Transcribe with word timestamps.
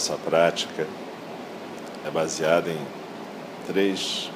nossa 0.00 0.16
prática 0.16 0.86
é 2.06 2.10
baseada 2.10 2.70
em 2.70 2.86
três 3.66 4.30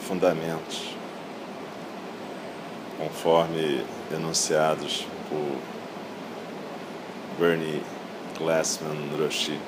fundamentos, 0.00 0.96
conforme 2.98 3.84
enunciados 4.12 5.06
por 5.28 5.56
Bernie 7.38 7.80
Glassman 8.36 8.96
Roshi. 9.16 9.60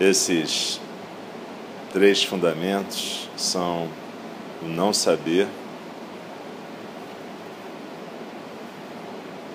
Esses 0.00 0.80
três 1.92 2.24
fundamentos 2.24 3.28
são 3.36 3.88
o 4.60 4.66
não 4.66 4.92
saber, 4.92 5.46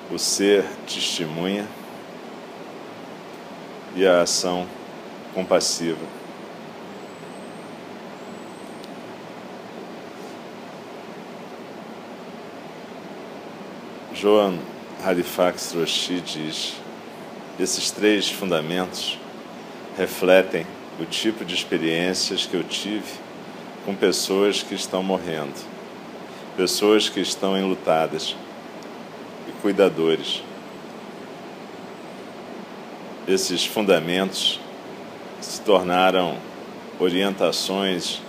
o 0.09 0.17
ser 0.17 0.63
testemunha 0.87 1.67
e 3.95 4.07
a 4.07 4.21
ação 4.21 4.67
compassiva. 5.33 6.21
Joan 14.13 14.59
Halifax 15.03 15.73
Roshi 15.73 16.21
diz: 16.21 16.75
esses 17.59 17.89
três 17.91 18.29
fundamentos 18.29 19.17
refletem 19.97 20.65
o 20.99 21.05
tipo 21.05 21.43
de 21.43 21.55
experiências 21.55 22.45
que 22.45 22.55
eu 22.55 22.63
tive 22.63 23.11
com 23.85 23.95
pessoas 23.95 24.61
que 24.61 24.75
estão 24.75 25.01
morrendo, 25.01 25.55
pessoas 26.55 27.09
que 27.09 27.19
estão 27.19 27.57
enlutadas 27.57 28.35
e 29.47 29.51
cuidadores. 29.61 30.43
Esses 33.27 33.65
fundamentos 33.65 34.59
se 35.39 35.61
tornaram 35.61 36.37
orientações, 36.99 38.21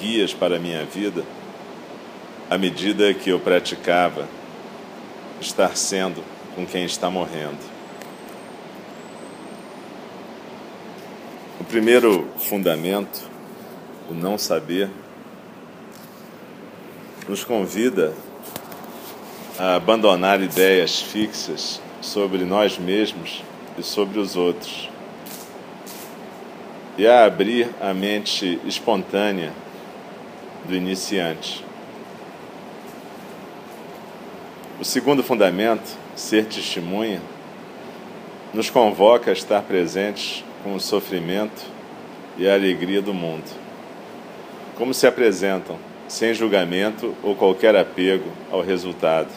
guias 0.00 0.32
para 0.32 0.56
a 0.56 0.58
minha 0.58 0.84
vida 0.84 1.24
à 2.48 2.58
medida 2.58 3.12
que 3.14 3.30
eu 3.30 3.40
praticava 3.40 4.28
estar 5.40 5.76
sendo 5.76 6.22
com 6.54 6.66
quem 6.66 6.84
está 6.84 7.10
morrendo. 7.10 7.58
O 11.58 11.64
primeiro 11.64 12.28
fundamento, 12.38 13.22
o 14.10 14.14
não 14.14 14.36
saber, 14.36 14.90
nos 17.26 17.42
convida 17.42 18.12
a 19.58 19.76
abandonar 19.76 20.40
ideias 20.42 21.00
fixas 21.00 21.80
sobre 22.00 22.44
nós 22.44 22.78
mesmos 22.78 23.42
e 23.78 23.82
sobre 23.82 24.18
os 24.18 24.36
outros, 24.36 24.88
e 26.96 27.06
a 27.06 27.24
abrir 27.24 27.68
a 27.80 27.92
mente 27.92 28.60
espontânea 28.64 29.52
do 30.64 30.74
iniciante. 30.74 31.64
O 34.80 34.84
segundo 34.84 35.22
fundamento, 35.22 35.96
ser 36.14 36.46
testemunha, 36.46 37.20
nos 38.52 38.70
convoca 38.70 39.30
a 39.30 39.32
estar 39.32 39.62
presentes 39.62 40.44
com 40.62 40.74
o 40.74 40.80
sofrimento 40.80 41.62
e 42.36 42.48
a 42.48 42.54
alegria 42.54 43.02
do 43.02 43.12
mundo. 43.12 43.50
Como 44.76 44.94
se 44.94 45.06
apresentam, 45.06 45.78
sem 46.08 46.34
julgamento 46.34 47.14
ou 47.22 47.34
qualquer 47.34 47.76
apego 47.76 48.30
ao 48.50 48.60
resultado. 48.60 49.28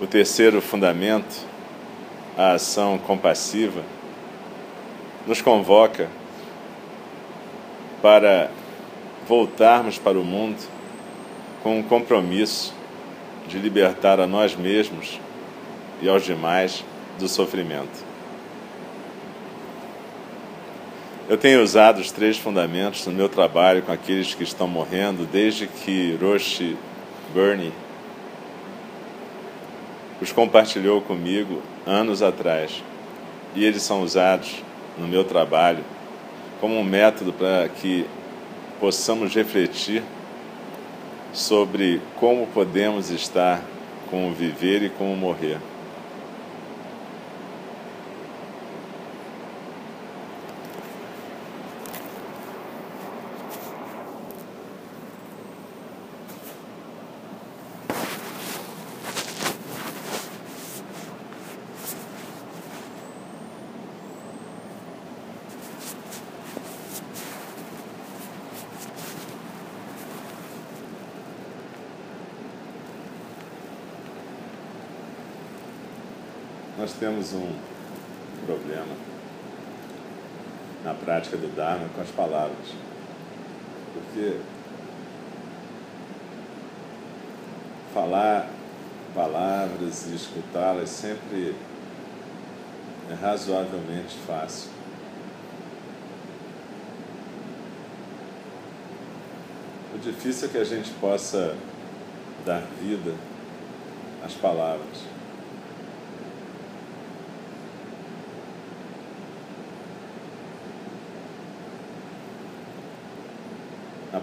O 0.00 0.06
terceiro 0.06 0.60
fundamento, 0.60 1.46
a 2.40 2.52
ação 2.52 2.96
compassiva, 2.96 3.82
nos 5.26 5.42
convoca 5.42 6.08
para 8.00 8.50
voltarmos 9.28 9.98
para 9.98 10.18
o 10.18 10.24
mundo 10.24 10.56
com 11.62 11.78
um 11.78 11.82
compromisso 11.82 12.72
de 13.46 13.58
libertar 13.58 14.18
a 14.18 14.26
nós 14.26 14.56
mesmos 14.56 15.20
e 16.00 16.08
aos 16.08 16.24
demais 16.24 16.82
do 17.18 17.28
sofrimento. 17.28 18.08
Eu 21.28 21.36
tenho 21.36 21.62
usado 21.62 22.00
os 22.00 22.10
três 22.10 22.38
fundamentos 22.38 23.06
no 23.06 23.12
meu 23.12 23.28
trabalho 23.28 23.82
com 23.82 23.92
aqueles 23.92 24.32
que 24.32 24.44
estão 24.44 24.66
morrendo 24.66 25.26
desde 25.26 25.66
que 25.66 26.16
Roshi 26.18 26.74
Burney 27.34 27.70
os 30.20 30.32
compartilhou 30.32 31.00
comigo 31.00 31.62
anos 31.86 32.22
atrás. 32.22 32.82
E 33.54 33.64
eles 33.64 33.82
são 33.82 34.02
usados 34.02 34.62
no 34.98 35.08
meu 35.08 35.24
trabalho 35.24 35.82
como 36.60 36.78
um 36.78 36.84
método 36.84 37.32
para 37.32 37.68
que 37.68 38.06
possamos 38.78 39.34
refletir 39.34 40.02
sobre 41.32 42.00
como 42.18 42.46
podemos 42.48 43.10
estar 43.10 43.62
com 44.10 44.28
o 44.28 44.34
viver 44.34 44.82
e 44.82 44.90
com 44.90 45.12
o 45.12 45.16
morrer. 45.16 45.58
nós 76.80 76.89
temos 77.00 77.32
um 77.32 77.50
problema 78.44 78.94
na 80.84 80.92
prática 80.92 81.34
do 81.38 81.48
Dharma 81.56 81.88
com 81.94 82.02
as 82.02 82.10
palavras. 82.10 82.74
Porque 83.94 84.38
falar 87.94 88.50
palavras 89.14 90.06
e 90.08 90.14
escutá-las 90.14 90.90
sempre 90.90 91.56
é 93.10 93.14
razoavelmente 93.14 94.14
fácil. 94.26 94.70
O 99.94 99.98
difícil 99.98 100.48
é 100.48 100.52
que 100.52 100.58
a 100.58 100.64
gente 100.64 100.90
possa 101.00 101.56
dar 102.44 102.62
vida 102.80 103.14
às 104.22 104.34
palavras. 104.34 105.19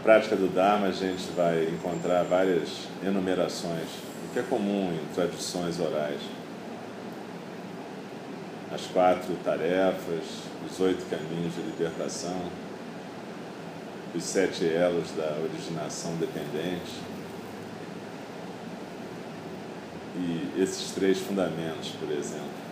Prática 0.08 0.38
do 0.38 0.48
Dharma, 0.48 0.88
a 0.88 0.92
gente 0.92 1.32
vai 1.36 1.66
encontrar 1.66 2.24
várias 2.24 2.88
enumerações, 3.06 3.90
o 4.26 4.32
que 4.32 4.40
é 4.40 4.42
comum 4.42 4.90
em 4.94 5.14
tradições 5.14 5.82
orais. 5.82 6.22
As 8.74 8.86
quatro 8.88 9.34
tarefas, 9.44 10.24
os 10.66 10.80
oito 10.80 11.04
caminhos 11.10 11.54
de 11.56 11.62
libertação, 11.62 12.42
os 14.16 14.24
sete 14.24 14.66
elos 14.66 15.12
da 15.12 15.36
originação 15.44 16.16
dependente 16.16 16.94
e 20.16 20.54
esses 20.58 20.92
três 20.92 21.20
fundamentos, 21.20 21.90
por 22.00 22.10
exemplo. 22.14 22.67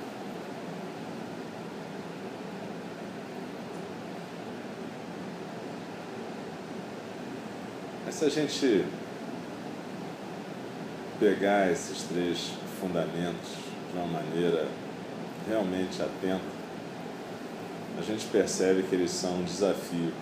Se 8.15 8.23
a 8.23 8.29
gente 8.29 8.85
pegar 11.19 11.69
esses 11.69 12.03
três 12.03 12.51
fundamentos 12.79 13.49
de 13.91 13.97
uma 13.97 14.07
maneira 14.07 14.69
realmente 15.45 16.01
atenta, 16.01 16.39
a 17.99 18.01
gente 18.01 18.25
percebe 18.27 18.83
que 18.83 18.95
eles 18.95 19.11
são 19.11 19.39
um 19.39 19.43
desafio. 19.43 20.13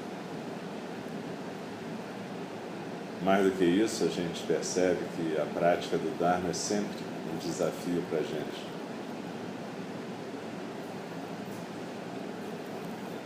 Mais 3.21 3.45
do 3.45 3.51
que 3.51 3.63
isso, 3.63 4.05
a 4.05 4.07
gente 4.07 4.41
percebe 4.41 4.97
que 5.15 5.39
a 5.39 5.45
prática 5.45 5.95
do 5.95 6.17
Dharma 6.17 6.49
é 6.49 6.53
sempre 6.53 6.97
um 7.31 7.37
desafio 7.37 8.03
para 8.09 8.17
a 8.17 8.23
gente. 8.23 8.73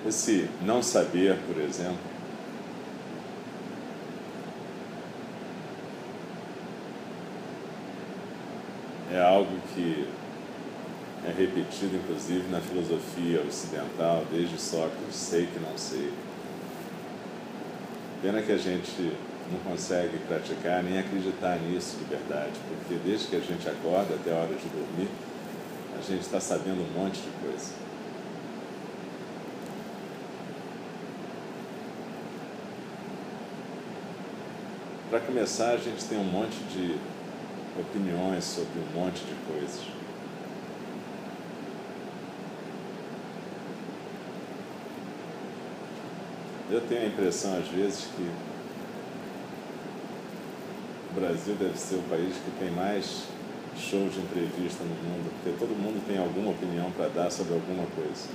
Esse 0.05 0.49
não 0.61 0.83
saber, 0.83 1.37
por 1.47 1.57
exemplo, 1.61 2.16
é 9.11 9.21
algo 9.21 9.51
que 9.73 10.07
é 11.25 11.31
repetido 11.31 11.95
inclusive 11.95 12.49
na 12.49 12.61
filosofia 12.61 13.41
ocidental, 13.47 14.23
desde 14.31 14.59
Sócrates, 14.59 15.15
sei 15.15 15.45
que 15.45 15.59
não 15.59 15.77
sei. 15.77 16.11
Pena 18.21 18.41
que 18.41 18.51
a 18.51 18.57
gente 18.57 19.13
não 19.51 19.59
consegue 19.59 20.17
praticar 20.27 20.83
nem 20.83 20.99
acreditar 20.99 21.57
nisso 21.59 21.97
de 21.97 22.05
verdade, 22.05 22.53
porque 22.67 22.99
desde 23.03 23.27
que 23.27 23.35
a 23.35 23.39
gente 23.39 23.67
acorda 23.67 24.15
até 24.15 24.31
a 24.31 24.35
hora 24.35 24.53
de 24.53 24.67
dormir, 24.69 25.09
a 25.97 26.01
gente 26.01 26.21
está 26.21 26.39
sabendo 26.39 26.81
um 26.81 26.99
monte 26.99 27.21
de 27.21 27.29
coisa. 27.41 27.73
Para 35.09 35.19
começar, 35.21 35.71
a 35.71 35.77
gente 35.77 36.03
tem 36.03 36.17
um 36.17 36.23
monte 36.25 36.57
de 36.73 36.97
opiniões 37.79 38.43
sobre 38.43 38.79
um 38.79 38.99
monte 38.99 39.23
de 39.23 39.35
coisas. 39.51 39.81
Eu 46.69 46.81
tenho 46.81 47.01
a 47.01 47.05
impressão, 47.05 47.57
às 47.57 47.67
vezes, 47.69 48.07
que 48.15 48.29
o 51.11 51.19
Brasil 51.19 51.55
deve 51.55 51.77
ser 51.77 51.95
o 51.95 52.03
país 52.03 52.35
que 52.35 52.51
tem 52.59 52.69
mais 52.71 53.23
shows 53.77 54.13
de 54.13 54.19
entrevista 54.19 54.83
no 54.83 54.89
mundo, 54.89 55.31
porque 55.35 55.57
todo 55.57 55.69
mundo 55.69 56.05
tem 56.05 56.17
alguma 56.17 56.51
opinião 56.51 56.91
para 56.91 57.07
dar 57.07 57.31
sobre 57.31 57.53
alguma 57.53 57.85
coisa. 57.95 58.27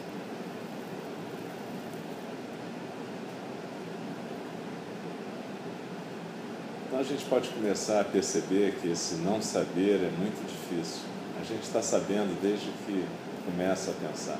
A 7.02 7.04
gente 7.04 7.24
pode 7.24 7.48
começar 7.48 8.00
a 8.00 8.04
perceber 8.04 8.76
que 8.80 8.88
esse 8.88 9.16
não 9.16 9.42
saber 9.42 9.96
é 9.96 10.10
muito 10.16 10.40
difícil. 10.46 11.00
A 11.40 11.42
gente 11.42 11.64
está 11.64 11.82
sabendo 11.82 12.40
desde 12.40 12.66
que 12.86 13.04
começa 13.44 13.90
a 13.90 13.94
pensar. 13.94 14.38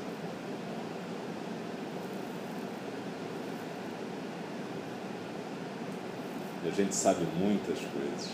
E 6.63 6.69
a 6.69 6.71
gente 6.71 6.95
sabe 6.95 7.25
muitas 7.37 7.79
coisas. 7.79 8.29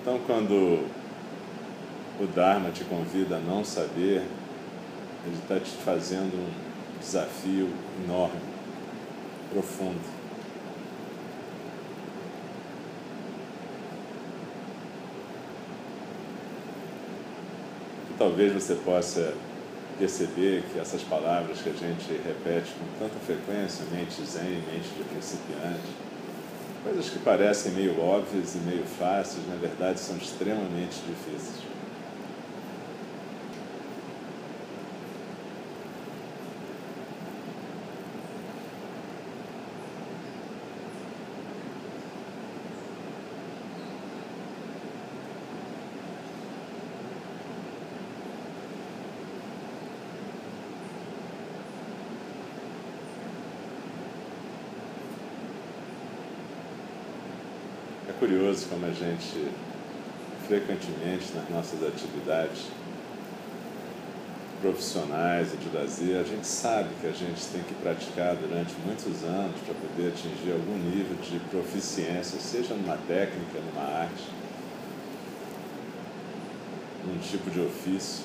Então, 0.00 0.18
quando 0.26 0.88
o 2.18 2.26
Dharma 2.34 2.72
te 2.72 2.82
convida 2.82 3.36
a 3.36 3.40
não 3.40 3.64
saber, 3.64 4.24
ele 5.24 5.38
está 5.40 5.60
te 5.60 5.70
fazendo 5.84 6.34
um 6.34 6.98
desafio 6.98 7.68
enorme, 8.04 8.40
profundo. 9.52 10.17
Talvez 18.18 18.52
você 18.52 18.74
possa 18.74 19.32
perceber 19.98 20.64
que 20.72 20.78
essas 20.78 21.02
palavras 21.02 21.60
que 21.60 21.70
a 21.70 21.72
gente 21.72 22.10
repete 22.24 22.72
com 22.72 23.04
tanta 23.04 23.18
frequência, 23.24 23.84
mente 23.90 24.22
zen, 24.24 24.62
mente 24.72 24.88
de 24.96 25.04
principiante, 25.04 25.88
coisas 26.82 27.10
que 27.10 27.18
parecem 27.20 27.72
meio 27.72 28.00
óbvias 28.00 28.54
e 28.54 28.58
meio 28.58 28.84
fáceis, 28.84 29.46
na 29.48 29.56
verdade 29.56 30.00
são 30.00 30.16
extremamente 30.16 31.00
difíceis. 31.06 31.67
Curioso 58.18 58.66
como 58.68 58.84
a 58.84 58.90
gente, 58.90 59.48
frequentemente 60.46 61.32
nas 61.34 61.48
nossas 61.48 61.82
atividades 61.86 62.66
profissionais 64.60 65.54
e 65.54 65.56
de 65.56 65.76
lazer, 65.76 66.20
a 66.20 66.24
gente 66.24 66.46
sabe 66.46 66.88
que 67.00 67.06
a 67.06 67.12
gente 67.12 67.40
tem 67.52 67.62
que 67.62 67.74
praticar 67.74 68.34
durante 68.34 68.74
muitos 68.84 69.22
anos 69.22 69.54
para 69.64 69.74
poder 69.74 70.08
atingir 70.08 70.52
algum 70.52 70.76
nível 70.76 71.16
de 71.22 71.38
proficiência, 71.48 72.40
seja 72.40 72.74
numa 72.74 72.96
técnica, 72.96 73.60
numa 73.72 74.00
arte, 74.00 74.24
num 77.06 77.18
tipo 77.18 77.48
de 77.50 77.60
ofício. 77.60 78.24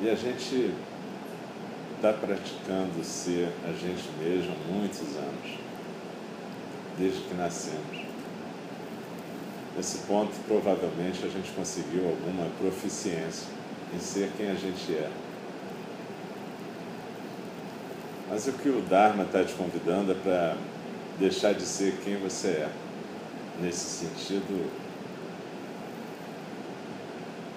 E 0.00 0.10
a 0.10 0.14
gente 0.14 0.74
está 1.96 2.12
praticando 2.12 3.02
ser 3.02 3.48
a 3.64 3.72
gente 3.72 4.08
mesmo 4.18 4.52
há 4.52 4.72
muitos 4.72 5.16
anos, 5.16 5.58
desde 6.98 7.20
que 7.22 7.34
nascemos. 7.34 8.04
Nesse 9.74 9.98
ponto, 10.06 10.32
provavelmente, 10.46 11.24
a 11.24 11.28
gente 11.28 11.50
conseguiu 11.52 12.08
alguma 12.08 12.46
proficiência 12.58 13.48
em 13.94 13.98
ser 13.98 14.30
quem 14.36 14.50
a 14.50 14.54
gente 14.54 14.92
é. 14.92 15.10
Mas 18.28 18.46
o 18.46 18.52
que 18.52 18.68
o 18.68 18.82
Dharma 18.82 19.24
está 19.24 19.44
te 19.44 19.54
convidando 19.54 20.12
é 20.12 20.14
para 20.14 20.56
deixar 21.18 21.54
de 21.54 21.62
ser 21.62 21.98
quem 22.04 22.16
você 22.16 22.48
é. 22.48 22.68
Nesse 23.60 24.04
sentido, 24.04 24.70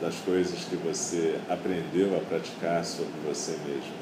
das 0.02 0.16
coisas 0.16 0.64
que 0.66 0.76
você 0.78 1.40
aprendeu 1.50 2.16
a 2.18 2.22
praticar 2.22 2.84
sobre 2.86 3.14
você 3.28 3.52
mesmo. 3.66 3.94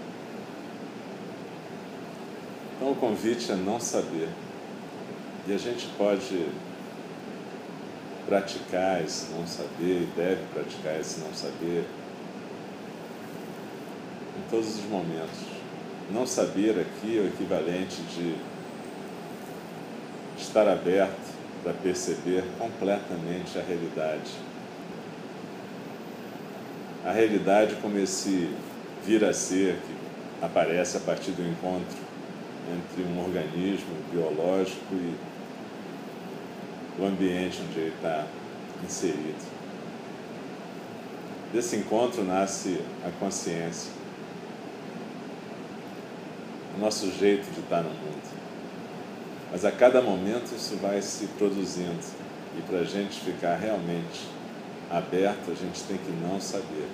Então, 2.75 2.92
o 2.92 2.96
convite 2.96 3.51
é 3.51 3.56
não 3.56 3.80
saber. 3.80 4.30
E 5.48 5.54
a 5.54 5.58
gente 5.58 5.88
pode 5.98 6.46
praticar 8.27 9.04
esse 9.04 9.32
não 9.32 9.48
saber, 9.48 10.01
e 10.04 10.10
deve 10.16 10.42
praticar 10.54 11.00
esse 11.00 11.22
não 11.22 11.34
saber 11.34 11.86
em 14.38 14.50
todos 14.51 14.77
os 14.77 14.86
momentos. 14.86 15.39
Não 16.12 16.27
saber 16.27 16.80
aqui 16.80 17.18
é 17.18 17.22
o 17.22 17.27
equivalente 17.27 18.01
de 18.01 18.36
estar 20.38 20.68
aberto 20.68 21.36
para 21.63 21.74
perceber 21.74 22.44
completamente 22.60 23.58
a 23.58 23.62
realidade 23.62 24.47
a 27.08 27.12
realidade 27.14 27.76
como 27.76 27.98
esse 27.98 28.54
vir 29.06 29.24
a 29.24 29.34
ser 29.34 29.76
que 29.76 30.46
aparece 30.46 30.98
a 30.98 31.00
partir 31.00 31.32
do 31.32 31.42
encontro 31.42 31.98
entre 32.70 33.04
um 33.04 33.24
organismo 33.24 33.96
biológico 34.12 34.94
e 34.94 35.16
o 37.00 37.06
ambiente 37.06 37.62
onde 37.62 37.80
ele 37.80 37.94
está 37.96 38.28
inserido. 38.84 39.58
Desse 41.54 41.78
encontro 41.78 42.26
nasce 42.26 42.82
a 43.06 43.10
consciência, 43.10 43.90
o 46.76 46.82
nosso 46.82 47.10
jeito 47.14 47.50
de 47.54 47.62
estar 47.62 47.84
no 47.84 47.90
mundo. 47.90 48.38
Mas 49.50 49.64
a 49.64 49.72
cada 49.72 50.02
momento 50.02 50.54
isso 50.54 50.76
vai 50.76 51.02
se 51.02 51.28
produzindo 51.38 52.04
e 52.58 52.62
para 52.64 52.80
a 52.80 52.84
gente 52.84 53.22
ficar 53.22 53.56
realmente 53.56 54.28
aberto, 54.89 55.51
a 55.51 55.56
gente 55.56 55.84
tem 55.84 55.98
que 55.98 56.12
não 56.12 56.39
saber. 56.39 56.88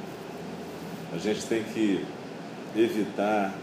A 1.14 1.18
gente 1.18 1.46
tem 1.46 1.64
que 1.64 2.06
evitar 2.76 3.54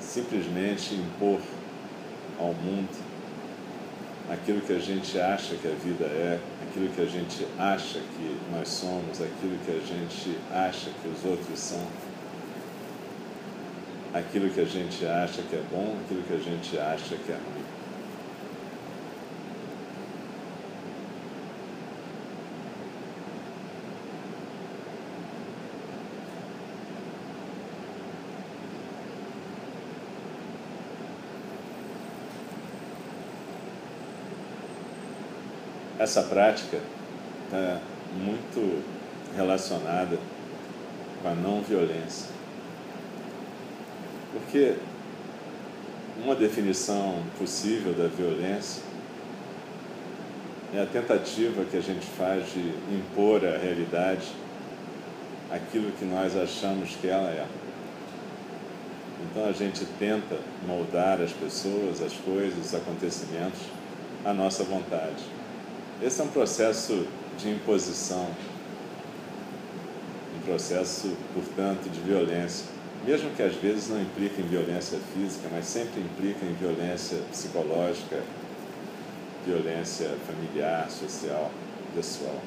simplesmente 0.00 0.94
impor 0.94 1.40
ao 2.38 2.54
mundo 2.54 3.06
aquilo 4.30 4.60
que 4.60 4.72
a 4.72 4.78
gente 4.78 5.18
acha 5.20 5.54
que 5.54 5.68
a 5.68 5.72
vida 5.72 6.04
é, 6.04 6.40
aquilo 6.62 6.88
que 6.88 7.00
a 7.00 7.06
gente 7.06 7.46
acha 7.58 8.00
que 8.00 8.36
nós 8.52 8.68
somos, 8.68 9.20
aquilo 9.20 9.58
que 9.64 9.70
a 9.70 9.80
gente 9.80 10.36
acha 10.52 10.90
que 10.90 11.08
os 11.08 11.24
outros 11.24 11.58
são, 11.58 11.86
aquilo 14.12 14.50
que 14.50 14.60
a 14.60 14.64
gente 14.64 15.06
acha 15.06 15.42
que 15.42 15.54
é 15.54 15.62
bom, 15.70 15.96
aquilo 16.04 16.22
que 16.22 16.34
a 16.34 16.38
gente 16.38 16.78
acha 16.78 17.16
que 17.16 17.30
é 17.30 17.34
ruim. 17.34 17.64
Essa 36.06 36.22
prática 36.22 36.78
está 37.44 37.80
muito 38.14 38.80
relacionada 39.36 40.16
com 41.20 41.28
a 41.28 41.34
não 41.34 41.60
violência. 41.62 42.28
Porque 44.32 44.76
uma 46.22 46.36
definição 46.36 47.24
possível 47.36 47.92
da 47.92 48.06
violência 48.06 48.84
é 50.72 50.80
a 50.80 50.86
tentativa 50.86 51.64
que 51.64 51.76
a 51.76 51.80
gente 51.80 52.06
faz 52.06 52.52
de 52.52 52.72
impor 52.94 53.44
à 53.44 53.58
realidade 53.58 54.28
aquilo 55.50 55.90
que 55.92 56.04
nós 56.04 56.36
achamos 56.36 56.90
que 57.00 57.08
ela 57.08 57.30
é. 57.30 57.46
Então 59.24 59.48
a 59.48 59.52
gente 59.52 59.84
tenta 59.98 60.38
moldar 60.66 61.20
as 61.20 61.32
pessoas, 61.32 62.00
as 62.00 62.12
coisas, 62.12 62.64
os 62.64 62.74
acontecimentos 62.74 63.60
à 64.24 64.32
nossa 64.32 64.62
vontade. 64.62 65.35
Esse 66.02 66.20
é 66.20 66.24
um 66.24 66.28
processo 66.28 67.06
de 67.38 67.48
imposição, 67.48 68.28
um 70.36 70.40
processo, 70.44 71.16
portanto, 71.32 71.88
de 71.88 72.00
violência, 72.00 72.66
mesmo 73.06 73.30
que 73.30 73.42
às 73.42 73.54
vezes 73.54 73.88
não 73.88 74.02
implique 74.02 74.42
em 74.42 74.46
violência 74.46 74.98
física, 75.14 75.48
mas 75.50 75.64
sempre 75.64 76.00
implica 76.02 76.44
em 76.44 76.52
violência 76.52 77.16
psicológica, 77.30 78.22
violência 79.46 80.10
familiar, 80.26 80.90
social, 80.90 81.50
pessoal. 81.94 82.42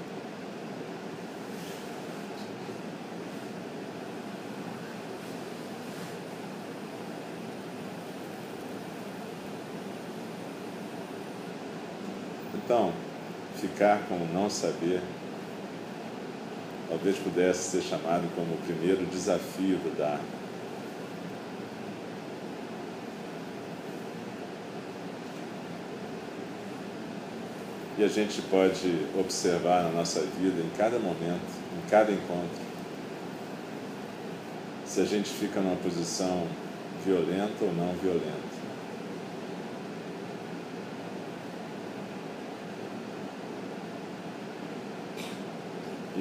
Então, 12.53 12.93
ficar 13.59 13.99
com 14.07 14.15
o 14.15 14.27
não 14.33 14.49
saber 14.49 15.01
talvez 16.89 17.17
pudesse 17.17 17.69
ser 17.69 17.81
chamado 17.83 18.27
como 18.35 18.55
o 18.55 18.57
primeiro 18.65 19.05
desafio 19.05 19.77
do 19.77 19.95
Dharma. 19.95 20.39
E 27.97 28.03
a 28.03 28.07
gente 28.07 28.41
pode 28.43 29.05
observar 29.17 29.83
na 29.83 29.89
nossa 29.89 30.21
vida, 30.21 30.61
em 30.61 30.69
cada 30.77 30.97
momento, 30.97 31.51
em 31.77 31.89
cada 31.89 32.11
encontro, 32.11 32.69
se 34.85 35.01
a 35.01 35.05
gente 35.05 35.29
fica 35.29 35.59
numa 35.59 35.75
posição 35.75 36.47
violenta 37.05 37.63
ou 37.63 37.73
não 37.73 37.93
violenta. 38.01 38.48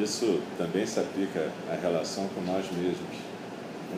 Isso 0.00 0.40
também 0.56 0.86
se 0.86 1.00
aplica 1.00 1.50
à 1.68 1.74
relação 1.74 2.28
com 2.28 2.40
nós 2.42 2.64
mesmos, 2.70 3.18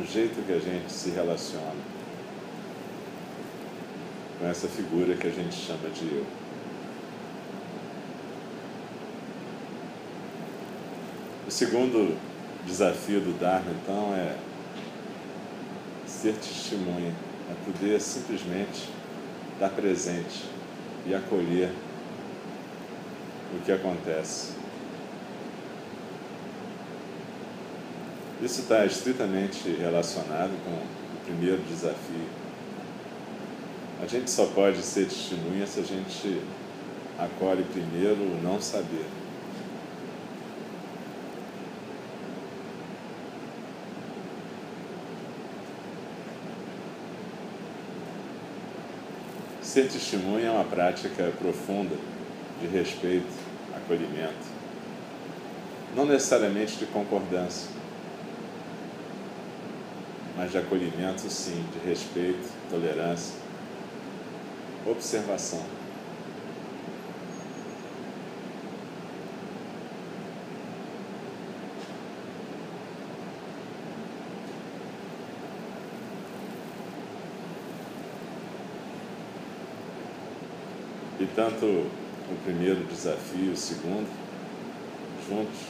o 0.00 0.06
jeito 0.10 0.42
que 0.46 0.52
a 0.52 0.58
gente 0.58 0.90
se 0.90 1.10
relaciona 1.10 1.74
com 4.38 4.46
essa 4.48 4.66
figura 4.66 5.14
que 5.14 5.26
a 5.26 5.30
gente 5.30 5.54
chama 5.54 5.90
de 5.90 6.06
eu. 6.06 6.26
O 11.46 11.50
segundo 11.50 12.16
desafio 12.64 13.20
do 13.20 13.38
Dharma, 13.38 13.70
então, 13.82 14.14
é 14.14 14.36
ser 16.06 16.34
testemunha, 16.36 17.12
é 17.50 17.70
poder 17.70 18.00
simplesmente 18.00 18.88
estar 19.52 19.68
presente 19.68 20.44
e 21.06 21.14
acolher 21.14 21.70
o 23.54 23.62
que 23.62 23.72
acontece. 23.72 24.59
Isso 28.42 28.62
está 28.62 28.86
estritamente 28.86 29.68
relacionado 29.68 30.52
com 30.64 30.70
o 30.70 31.24
primeiro 31.26 31.60
desafio. 31.64 32.24
A 34.02 34.06
gente 34.06 34.30
só 34.30 34.46
pode 34.46 34.80
ser 34.80 35.04
testemunha 35.04 35.66
se 35.66 35.78
a 35.78 35.82
gente 35.82 36.40
acolhe 37.18 37.62
primeiro 37.64 38.22
o 38.22 38.40
não 38.42 38.58
saber. 38.58 39.04
Ser 49.60 49.86
testemunha 49.88 50.46
é 50.46 50.50
uma 50.50 50.64
prática 50.64 51.30
profunda 51.38 51.94
de 52.58 52.66
respeito, 52.68 53.28
acolhimento, 53.76 54.46
não 55.94 56.06
necessariamente 56.06 56.78
de 56.78 56.86
concordância 56.86 57.79
mas 60.40 60.52
de 60.52 60.56
acolhimento, 60.56 61.28
sim, 61.28 61.66
de 61.70 61.86
respeito, 61.86 62.48
tolerância, 62.70 63.34
observação. 64.86 65.62
E 81.20 81.26
tanto 81.36 81.66
o 81.66 82.44
primeiro 82.46 82.82
desafio, 82.84 83.52
o 83.52 83.56
segundo, 83.58 84.08
juntos, 85.28 85.60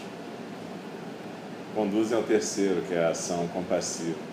conduzem 1.75 2.17
ao 2.17 2.23
terceiro, 2.23 2.83
que 2.83 2.95
é 2.95 3.05
a 3.05 3.11
ação 3.11 3.49
compassiva. 3.49 4.30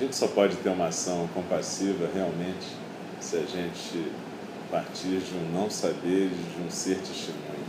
A 0.00 0.02
gente 0.02 0.16
só 0.16 0.28
pode 0.28 0.56
ter 0.56 0.70
uma 0.70 0.86
ação 0.86 1.28
compassiva 1.34 2.08
realmente 2.14 2.68
se 3.20 3.36
a 3.36 3.42
gente 3.42 4.10
partir 4.70 5.18
de 5.18 5.34
um 5.34 5.52
não 5.52 5.68
saber 5.68 6.30
de 6.30 6.62
um 6.62 6.70
ser 6.70 6.96
testemunho. 7.00 7.60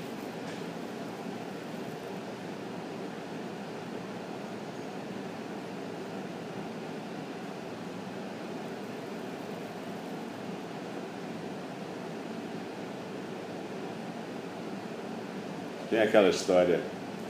Tem 15.89 15.99
aquela 15.99 16.29
história 16.29 16.79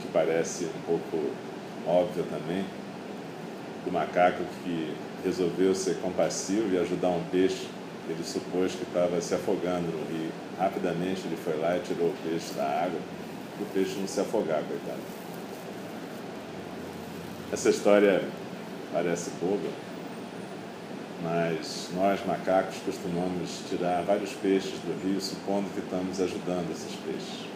que 0.00 0.06
parece 0.12 0.66
um 0.66 0.82
pouco 0.86 1.32
óbvia 1.88 2.22
também, 2.30 2.64
do 3.84 3.92
macaco 3.92 4.44
que 4.62 4.94
resolveu 5.24 5.74
ser 5.74 5.96
compassivo 5.96 6.74
e 6.74 6.78
ajudar 6.78 7.08
um 7.08 7.22
peixe. 7.30 7.68
Ele 8.08 8.24
supôs 8.24 8.72
que 8.72 8.82
estava 8.82 9.20
se 9.20 9.34
afogando 9.34 9.86
no 9.86 10.04
rio. 10.06 10.30
Rapidamente 10.58 11.22
ele 11.24 11.36
foi 11.36 11.56
lá 11.56 11.76
e 11.76 11.80
tirou 11.80 12.08
o 12.08 12.14
peixe 12.28 12.52
da 12.54 12.64
água, 12.64 13.00
para 13.56 13.64
o 13.64 13.66
peixe 13.72 13.98
não 13.98 14.08
se 14.08 14.20
afogar, 14.20 14.62
coitado. 14.64 15.00
Essa 17.52 17.70
história 17.70 18.22
parece 18.92 19.30
boba, 19.40 19.68
mas 21.22 21.90
nós 21.94 22.24
macacos 22.26 22.76
costumamos 22.84 23.60
tirar 23.68 24.02
vários 24.02 24.32
peixes 24.32 24.78
do 24.80 25.06
rio 25.06 25.20
supondo 25.20 25.68
que 25.70 25.80
estamos 25.80 26.20
ajudando 26.20 26.72
esses 26.72 26.94
peixes. 26.96 27.51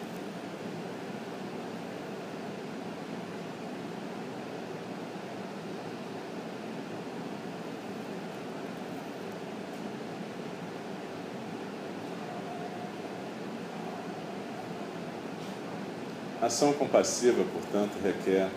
Ação 16.47 16.71
compassiva, 16.71 17.43
portanto, 17.43 17.91
requer 18.01 18.49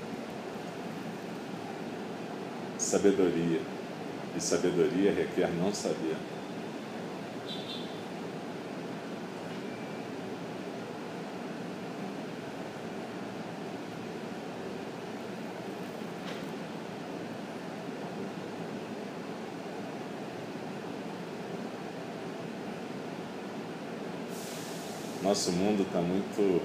sabedoria. 2.78 3.60
E 4.36 4.40
sabedoria 4.40 5.12
requer 5.12 5.50
não 5.60 5.74
saber. 5.74 6.14
Nosso 25.24 25.50
mundo 25.50 25.82
está 25.82 26.00
muito 26.00 26.62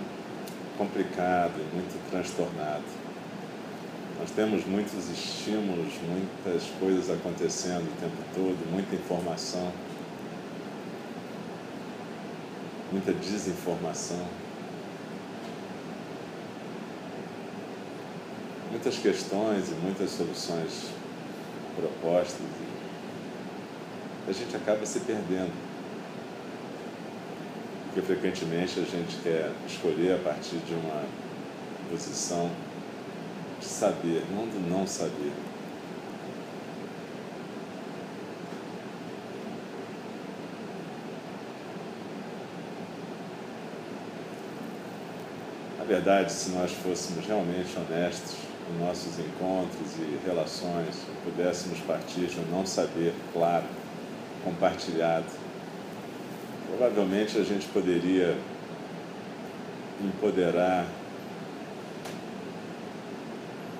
complicado, 0.77 1.53
muito 1.73 2.09
transtornado. 2.09 2.83
Nós 4.19 4.31
temos 4.31 4.65
muitos 4.65 5.09
estímulos, 5.09 5.93
muitas 6.07 6.63
coisas 6.79 7.09
acontecendo 7.09 7.83
o 7.83 8.01
tempo 8.01 8.23
todo, 8.33 8.71
muita 8.71 8.95
informação, 8.95 9.71
muita 12.91 13.11
desinformação. 13.13 14.25
Muitas 18.71 18.97
questões 18.97 19.69
e 19.69 19.73
muitas 19.75 20.09
soluções 20.11 20.89
propostas. 21.75 22.41
A 24.27 24.31
gente 24.31 24.55
acaba 24.55 24.85
se 24.85 24.99
perdendo. 25.01 25.64
Porque 27.95 28.07
frequentemente 28.07 28.77
a 28.77 28.83
gente 28.83 29.15
quer 29.23 29.49
escolher 29.65 30.15
a 30.15 30.17
partir 30.17 30.57
de 30.57 30.73
uma 30.73 31.01
posição 31.89 32.51
de 33.57 33.65
saber, 33.65 34.21
não 34.35 34.45
do 34.47 34.69
não 34.69 34.85
saber. 34.85 35.31
Na 45.79 45.85
verdade, 45.85 46.33
se 46.33 46.49
nós 46.49 46.73
fôssemos 46.73 47.25
realmente 47.25 47.77
honestos 47.77 48.35
em 48.69 48.85
nossos 48.85 49.17
encontros 49.19 49.93
e 49.99 50.19
relações, 50.27 50.97
pudéssemos 51.23 51.79
partir 51.79 52.25
de 52.25 52.41
um 52.41 52.57
não 52.57 52.65
saber 52.65 53.13
claro, 53.31 53.63
compartilhado, 54.43 55.44
provavelmente 56.77 57.37
a 57.37 57.43
gente 57.43 57.67
poderia 57.67 58.37
empoderar 60.03 60.85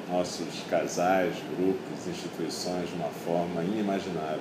nossos 0.10 0.64
casais, 0.70 1.36
grupos, 1.58 2.08
instituições 2.08 2.90
de 2.90 2.96
uma 2.96 3.10
forma 3.10 3.64
inimaginável. 3.64 4.40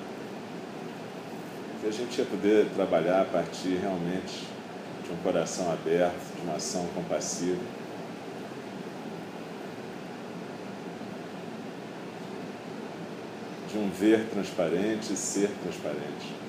Que 1.80 1.88
a 1.88 1.90
gente 1.90 2.16
ia 2.16 2.24
poder 2.24 2.66
trabalhar 2.74 3.22
a 3.22 3.24
partir 3.24 3.76
realmente 3.80 4.46
de 5.04 5.12
um 5.12 5.16
coração 5.16 5.72
aberto, 5.72 6.36
de 6.36 6.42
uma 6.42 6.56
ação 6.56 6.86
compassiva. 6.94 7.60
De 13.70 13.78
um 13.78 13.90
ver 13.90 14.28
transparente 14.30 15.12
e 15.12 15.16
ser 15.16 15.50
transparente. 15.62 16.44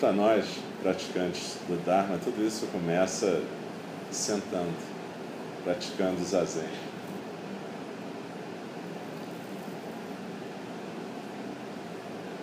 Para 0.00 0.12
nós, 0.12 0.44
praticantes 0.82 1.56
do 1.66 1.82
Dharma, 1.84 2.18
tudo 2.22 2.44
isso 2.46 2.66
começa 2.66 3.40
sentando, 4.10 4.74
praticando 5.62 6.20
o 6.20 6.24
zazen. 6.24 6.68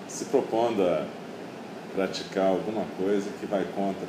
Se 0.07 0.25
propondo 0.25 0.81
a 0.81 1.05
praticar 1.93 2.47
alguma 2.47 2.85
coisa 2.97 3.29
que 3.39 3.45
vai 3.45 3.65
contra 3.75 4.07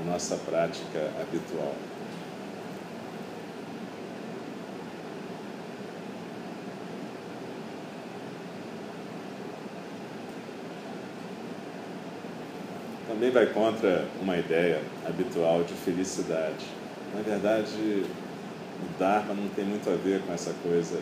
a 0.00 0.10
nossa 0.10 0.36
prática 0.36 1.10
habitual. 1.20 1.74
Também 13.16 13.30
vai 13.30 13.46
contra 13.46 14.06
uma 14.20 14.36
ideia 14.36 14.82
habitual 15.08 15.64
de 15.64 15.72
felicidade. 15.72 16.66
Na 17.14 17.22
verdade, 17.22 17.72
o 17.72 18.98
Dharma 18.98 19.32
não 19.32 19.48
tem 19.48 19.64
muito 19.64 19.88
a 19.88 19.94
ver 19.94 20.20
com 20.20 20.34
essa 20.34 20.52
coisa 20.62 21.00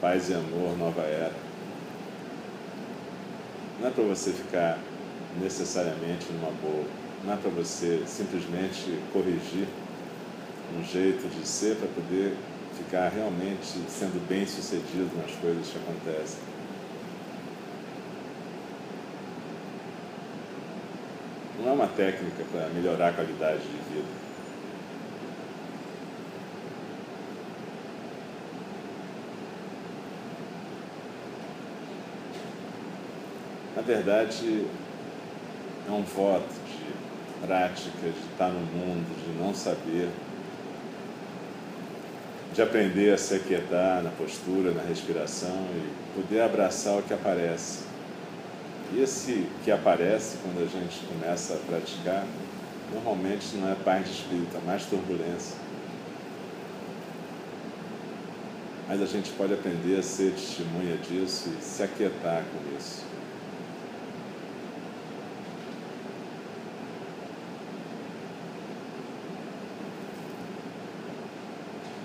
paz 0.00 0.30
e 0.30 0.34
amor, 0.34 0.76
nova 0.76 1.02
era. 1.02 1.32
Não 3.80 3.86
é 3.88 3.90
para 3.92 4.02
você 4.02 4.32
ficar 4.32 4.80
necessariamente 5.40 6.26
numa 6.32 6.50
boa. 6.60 6.84
Não 7.24 7.34
é 7.34 7.36
para 7.36 7.50
você 7.50 8.02
simplesmente 8.04 8.98
corrigir 9.12 9.68
um 10.76 10.82
jeito 10.82 11.28
de 11.28 11.46
ser 11.46 11.76
para 11.76 11.88
poder 11.88 12.34
ficar 12.76 13.10
realmente 13.10 13.78
sendo 13.88 14.28
bem 14.28 14.44
sucedido 14.44 15.10
nas 15.16 15.36
coisas 15.36 15.68
que 15.68 15.78
acontecem. 15.78 16.40
Não 21.58 21.70
é 21.70 21.72
uma 21.72 21.88
técnica 21.88 22.44
para 22.52 22.68
melhorar 22.68 23.08
a 23.08 23.12
qualidade 23.12 23.62
de 23.62 23.94
vida. 23.94 24.28
Na 33.74 33.82
verdade, 33.82 34.66
é 35.88 35.90
um 35.90 36.02
voto 36.02 36.48
de 36.66 37.46
prática, 37.46 37.90
de 38.02 38.08
estar 38.30 38.48
no 38.48 38.60
mundo, 38.60 39.06
de 39.24 39.42
não 39.42 39.54
saber, 39.54 40.08
de 42.52 42.62
aprender 42.62 43.12
a 43.12 43.18
se 43.18 43.34
aquietar 43.34 44.02
na 44.02 44.10
postura, 44.10 44.72
na 44.72 44.82
respiração 44.82 45.66
e 45.74 46.20
poder 46.20 46.42
abraçar 46.42 46.98
o 46.98 47.02
que 47.02 47.14
aparece 47.14 47.87
esse 48.96 49.46
que 49.64 49.70
aparece 49.70 50.38
quando 50.38 50.62
a 50.62 50.66
gente 50.66 51.04
começa 51.06 51.54
a 51.54 51.56
praticar, 51.58 52.24
normalmente 52.92 53.56
não 53.56 53.70
é 53.70 53.74
paz 53.74 54.06
de 54.06 54.12
espírito, 54.12 54.56
é 54.56 54.66
mais 54.66 54.86
turbulência. 54.86 55.56
Mas 58.88 59.02
a 59.02 59.06
gente 59.06 59.30
pode 59.32 59.52
aprender 59.52 59.98
a 59.98 60.02
ser 60.02 60.32
testemunha 60.32 60.96
disso 60.96 61.50
e 61.58 61.62
se 61.62 61.82
aquietar 61.82 62.42
com 62.44 62.78
isso. 62.78 63.04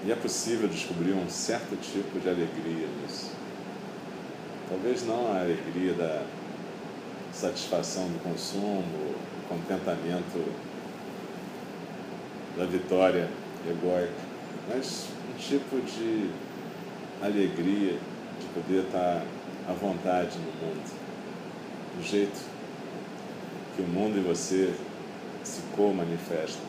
E 0.05 0.11
é 0.11 0.15
possível 0.15 0.67
descobrir 0.67 1.13
um 1.13 1.29
certo 1.29 1.77
tipo 1.77 2.19
de 2.19 2.27
alegria 2.27 2.87
nisso. 3.01 3.31
Talvez 4.67 5.05
não 5.05 5.31
a 5.31 5.39
alegria 5.39 5.93
da 5.93 6.25
satisfação 7.33 8.07
do 8.07 8.23
consumo, 8.23 9.15
contentamento 9.49 10.53
da 12.57 12.65
vitória 12.65 13.29
egóica, 13.67 14.13
mas 14.69 15.07
um 15.29 15.37
tipo 15.37 15.81
de 15.81 16.29
alegria 17.21 17.97
de 18.39 18.45
poder 18.53 18.85
estar 18.85 19.23
à 19.67 19.73
vontade 19.73 20.37
no 20.37 20.67
mundo, 20.67 20.93
do 21.97 22.03
jeito 22.03 22.39
que 23.75 23.81
o 23.81 23.87
mundo 23.87 24.17
e 24.17 24.21
você 24.21 24.73
se 25.43 25.61
co-manifestam. 25.75 26.61